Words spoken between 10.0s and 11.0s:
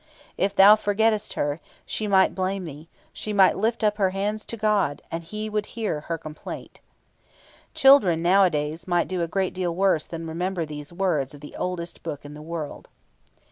than remember these wise